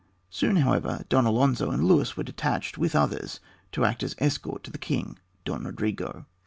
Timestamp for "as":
4.01-4.15